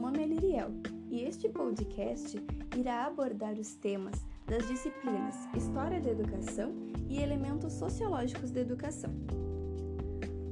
[0.00, 0.70] nome é Liriel
[1.10, 2.42] e este podcast
[2.74, 6.72] irá abordar os temas das disciplinas História da Educação
[7.06, 9.10] e Elementos Sociológicos da Educação.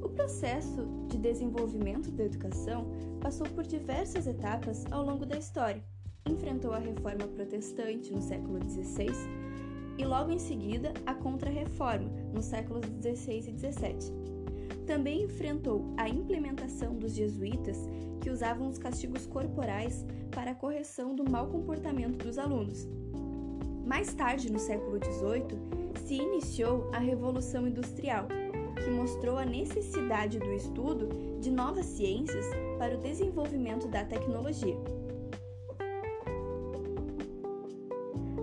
[0.02, 2.92] O processo de desenvolvimento da educação
[3.22, 5.82] passou por diversas etapas ao longo da história.
[6.26, 9.06] Enfrentou a Reforma Protestante no século XVI
[9.96, 14.37] e logo em seguida a Contra-Reforma nos séculos XVI e XVII
[14.88, 17.76] também enfrentou a implementação dos jesuítas,
[18.22, 22.88] que usavam os castigos corporais para a correção do mau comportamento dos alunos.
[23.84, 28.28] Mais tarde, no século XVIII, se iniciou a Revolução Industrial,
[28.82, 32.46] que mostrou a necessidade do estudo de novas ciências
[32.78, 34.76] para o desenvolvimento da tecnologia.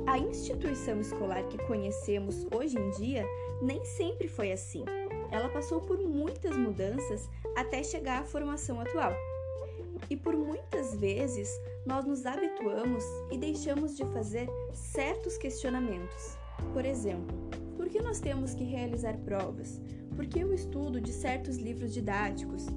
[0.06, 3.26] A instituição escolar que conhecemos hoje em dia
[3.64, 4.86] nem sempre foi assim
[5.32, 9.14] ela passou por muitas mudanças até chegar à formação atual.
[10.10, 11.50] E por muitas vezes
[11.86, 16.38] nós nos habituamos e deixamos de fazer certos questionamentos.
[16.74, 17.36] Por exemplo,
[17.76, 19.82] por que nós temos que realizar provas?
[20.16, 22.68] Por que o estudo de certos livros didáticos?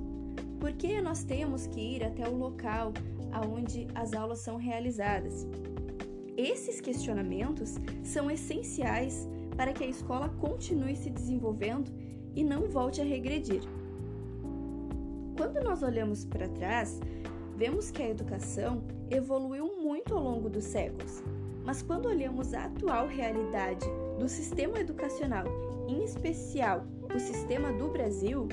[0.58, 2.92] Por que nós temos que ir até o local
[3.32, 5.46] aonde as aulas são realizadas?
[6.36, 11.90] Esses questionamentos são essenciais para que a escola continue se desenvolvendo
[12.38, 13.62] e não volte a regredir.
[15.36, 17.00] Quando nós olhamos para trás,
[17.56, 21.20] vemos que a educação evoluiu muito ao longo dos séculos,
[21.64, 23.84] mas quando olhamos a atual realidade
[24.20, 25.46] do sistema educacional,
[25.88, 28.46] em especial o sistema do Brasil,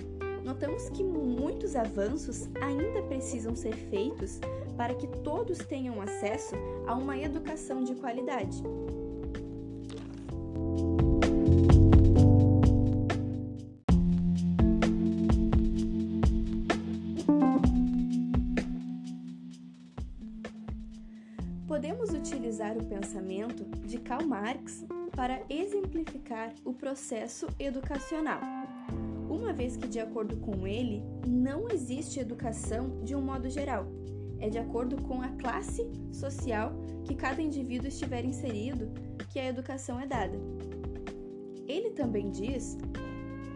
[0.43, 4.39] notamos que muitos avanços ainda precisam ser feitos
[4.75, 6.55] para que todos tenham acesso
[6.87, 8.63] a uma educação de qualidade.
[21.85, 24.83] Podemos utilizar o pensamento de Karl Marx
[25.15, 28.41] para exemplificar o processo educacional,
[29.29, 33.85] uma vez que, de acordo com ele, não existe educação de um modo geral,
[34.39, 38.91] é de acordo com a classe social que cada indivíduo estiver inserido
[39.31, 40.39] que a educação é dada.
[41.67, 42.79] Ele também diz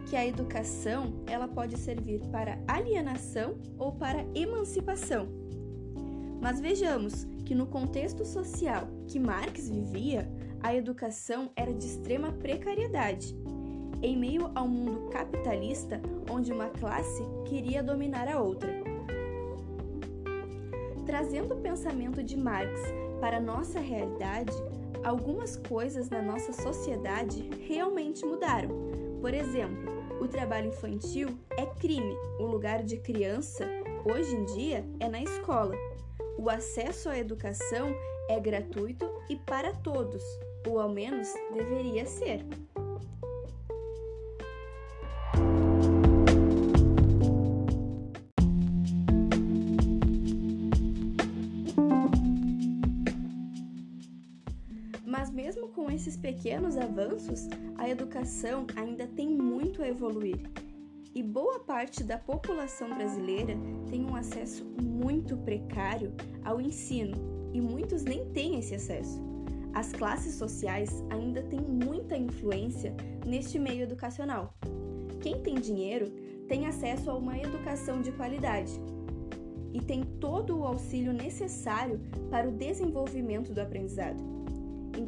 [0.08, 5.26] que a educação ela pode servir para alienação ou para emancipação.
[6.40, 10.30] Mas vejamos que no contexto social que Marx vivia,
[10.62, 13.36] a educação era de extrema precariedade.
[14.02, 18.72] Em meio ao mundo capitalista, onde uma classe queria dominar a outra.
[21.04, 22.80] Trazendo o pensamento de Marx
[23.20, 24.52] para a nossa realidade,
[25.04, 28.70] algumas coisas na nossa sociedade realmente mudaram.
[29.20, 29.90] Por exemplo,
[30.20, 33.66] o trabalho infantil é crime, o lugar de criança,
[34.04, 35.74] hoje em dia, é na escola.
[36.42, 37.94] O acesso à educação
[38.26, 40.22] é gratuito e para todos,
[40.66, 42.42] ou ao menos deveria ser.
[55.04, 60.40] Mas, mesmo com esses pequenos avanços, a educação ainda tem muito a evoluir
[61.14, 63.56] e boa parte da população brasileira
[63.88, 66.12] tem um acesso muito precário
[66.44, 67.16] ao ensino
[67.52, 69.20] e muitos nem têm esse acesso.
[69.72, 72.94] As classes sociais ainda têm muita influência
[73.26, 74.54] neste meio educacional.
[75.20, 76.10] Quem tem dinheiro
[76.48, 78.72] tem acesso a uma educação de qualidade
[79.72, 82.00] e tem todo o auxílio necessário
[82.30, 84.20] para o desenvolvimento do aprendizado,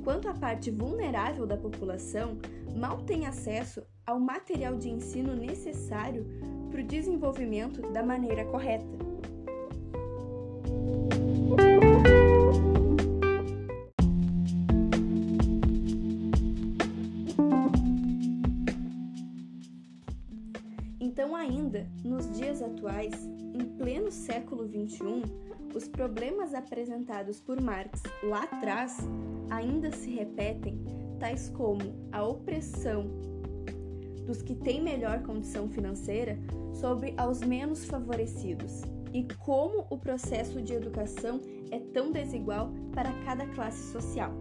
[0.03, 2.37] enquanto a parte vulnerável da população
[2.75, 6.27] mal tem acesso ao material de ensino necessário
[6.73, 9.12] para o desenvolvimento da maneira correta.
[21.63, 23.15] Ainda nos dias atuais,
[23.55, 25.23] em pleno século XXI,
[25.75, 28.99] os problemas apresentados por Marx lá atrás
[29.49, 30.83] ainda se repetem,
[31.21, 31.81] tais como
[32.11, 33.07] a opressão
[34.27, 36.37] dos que têm melhor condição financeira
[36.75, 38.83] sobre aos menos favorecidos
[39.13, 44.33] e como o processo de educação é tão desigual para cada classe social.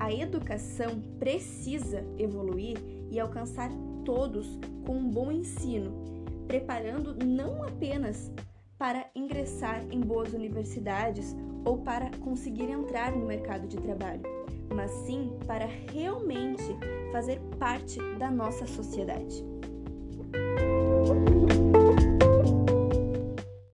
[0.00, 2.78] A educação precisa evoluir
[3.10, 3.70] e alcançar
[4.10, 5.92] todos com um bom ensino,
[6.48, 8.32] preparando não apenas
[8.76, 14.22] para ingressar em boas universidades ou para conseguir entrar no mercado de trabalho,
[14.74, 16.76] mas sim para realmente
[17.12, 19.44] fazer parte da nossa sociedade.